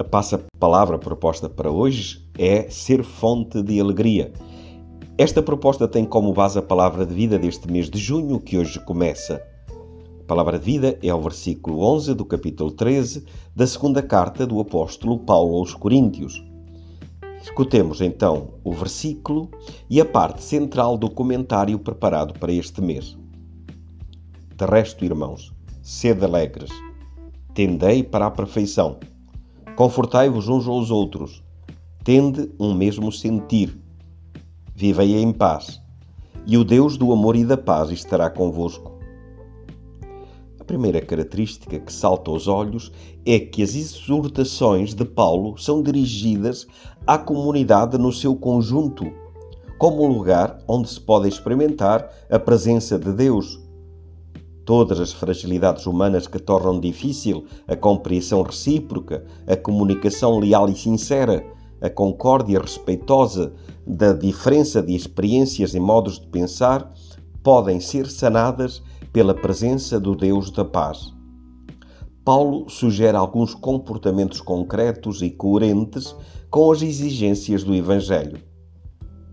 [0.00, 4.32] A passa-palavra proposta para hoje é ser fonte de alegria.
[5.18, 8.80] Esta proposta tem como base a palavra de vida deste mês de junho, que hoje
[8.80, 9.42] começa.
[10.18, 14.58] A palavra de vida é o versículo 11 do capítulo 13 da segunda carta do
[14.58, 16.42] apóstolo Paulo aos Coríntios.
[17.42, 19.50] Escutemos então o versículo
[19.90, 23.18] e a parte central do comentário preparado para este mês.
[24.56, 26.70] De resto, irmãos, sede alegres,
[27.52, 28.98] tendei para a perfeição
[29.80, 31.42] Confortai-vos uns aos outros,
[32.04, 33.80] tende um mesmo sentir,
[34.74, 35.80] vivei em paz,
[36.46, 38.92] e o Deus do amor e da paz estará convosco.
[40.60, 42.92] A primeira característica que salta aos olhos
[43.24, 46.66] é que as exortações de Paulo são dirigidas
[47.06, 49.10] à comunidade no seu conjunto,
[49.78, 53.58] como lugar onde se pode experimentar a presença de Deus
[54.70, 61.44] todas as fragilidades humanas que tornam difícil a compreensão recíproca, a comunicação leal e sincera,
[61.80, 63.52] a concórdia respeitosa
[63.84, 66.88] da diferença de experiências e modos de pensar,
[67.42, 68.80] podem ser sanadas
[69.12, 71.12] pela presença do Deus da paz.
[72.24, 76.14] Paulo sugere alguns comportamentos concretos e coerentes
[76.48, 78.38] com as exigências do Evangelho.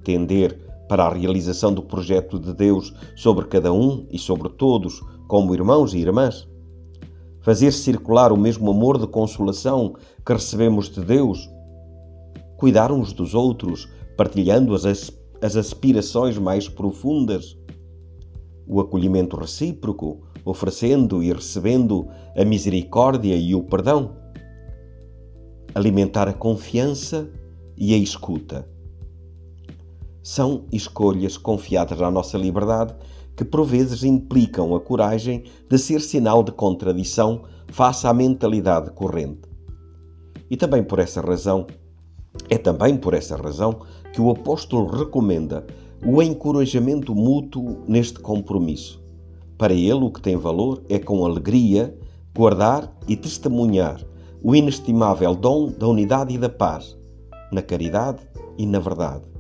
[0.04, 5.54] Tender para a realização do projeto de Deus sobre cada um e sobre todos, como
[5.54, 6.48] irmãos e irmãs.
[7.42, 11.50] Fazer circular o mesmo amor de consolação que recebemos de Deus.
[12.58, 14.86] Cuidar uns dos outros, partilhando as,
[15.42, 17.58] as aspirações mais profundas.
[18.68, 24.16] O acolhimento recíproco, oferecendo e recebendo a misericórdia e o perdão.
[25.76, 27.30] Alimentar a confiança
[27.78, 28.68] e a escuta
[30.28, 32.94] são escolhas confiadas à nossa liberdade
[33.38, 39.48] que por vezes implicam a coragem de ser sinal de contradição face à mentalidade corrente.
[40.50, 41.68] E também por essa razão,
[42.50, 43.80] é também por essa razão
[44.12, 45.64] que o apóstolo recomenda
[46.04, 49.04] o encorajamento mútuo neste compromisso.
[49.56, 51.96] Para ele, o que tem valor é com alegria
[52.36, 54.02] guardar e testemunhar
[54.44, 56.98] o inestimável dom da unidade e da paz,
[57.52, 58.20] na caridade
[58.58, 59.37] e na verdade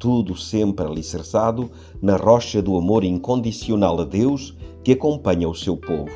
[0.00, 6.10] tudo sempre alicerçado na rocha do amor incondicional a Deus que acompanha o seu povo.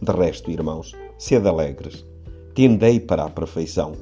[0.00, 2.06] De resto, irmãos, sede alegres,
[2.54, 3.92] tendei para a perfeição,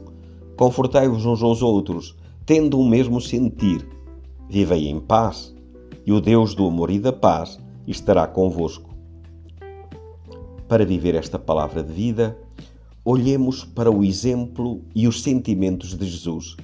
[0.57, 3.85] confortai-vos uns aos outros, tendo o mesmo sentir,
[4.49, 5.53] vivei em paz,
[6.07, 8.91] e o Deus do amor e da paz estará convosco.
[10.69, 12.39] Para viver esta palavra de vida,
[13.05, 16.57] olhemos para o exemplo e os sentimentos de Jesus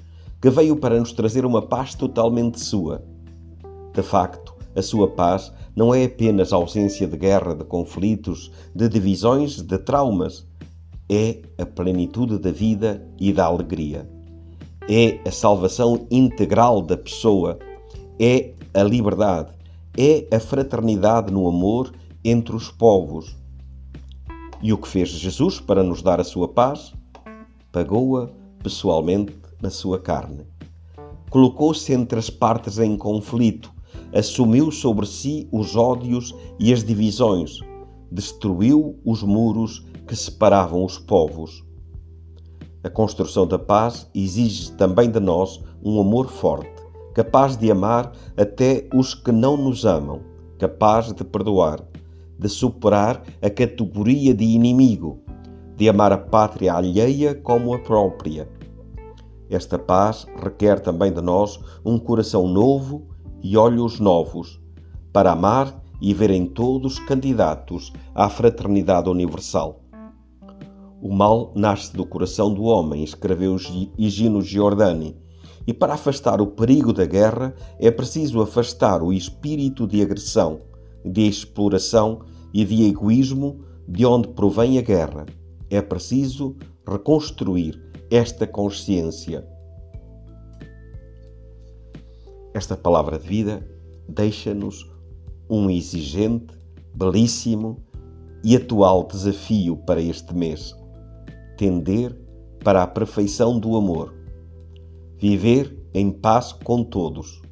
[0.47, 3.03] que veio para nos trazer uma paz totalmente sua.
[3.93, 8.89] De facto, a sua paz não é apenas a ausência de guerra, de conflitos, de
[8.89, 10.47] divisões, de traumas.
[11.11, 14.09] É a plenitude da vida e da alegria.
[14.89, 17.59] É a salvação integral da pessoa.
[18.17, 19.51] É a liberdade.
[19.99, 21.93] É a fraternidade no amor
[22.25, 23.37] entre os povos.
[24.63, 26.95] E o que fez Jesus para nos dar a sua paz?
[27.73, 28.29] Pagou-a
[28.63, 30.47] pessoalmente na sua carne.
[31.31, 33.73] Colocou-se entre as partes em conflito,
[34.15, 37.61] assumiu sobre si os ódios e as divisões,
[38.11, 41.65] destruiu os muros que separavam os povos.
[42.83, 46.71] A construção da paz exige também de nós um amor forte,
[47.15, 50.21] capaz de amar até os que não nos amam,
[50.59, 51.83] capaz de perdoar,
[52.39, 55.19] de superar a categoria de inimigo,
[55.77, 58.49] de amar a pátria alheia como a própria,
[59.49, 63.07] esta paz requer também de nós um coração novo
[63.43, 64.61] e olhos novos,
[65.13, 69.81] para amar e ver em todos candidatos à fraternidade universal.
[71.01, 73.57] O mal nasce do coração do homem, escreveu
[73.97, 75.17] Higino Giordani,
[75.67, 80.61] e para afastar o perigo da guerra é preciso afastar o espírito de agressão,
[81.05, 82.21] de exploração
[82.53, 85.27] e de egoísmo de onde provém a guerra.
[85.69, 86.57] É preciso
[86.89, 89.47] reconstruir esta consciência.
[92.55, 93.67] Esta palavra de vida
[94.09, 94.91] deixa-nos
[95.51, 96.55] um exigente,
[96.95, 97.85] belíssimo
[98.43, 100.75] e atual desafio para este mês:
[101.57, 102.17] tender
[102.65, 104.15] para a perfeição do amor,
[105.19, 107.43] viver em paz com todos,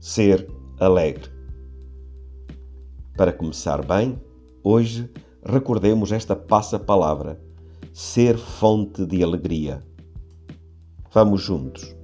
[0.00, 0.48] ser
[0.78, 1.30] alegre.
[3.16, 4.20] Para começar bem,
[4.62, 5.08] hoje
[5.44, 7.40] recordemos esta passa-palavra
[7.94, 9.80] ser fonte de alegria.
[11.14, 11.94] Vamos juntos.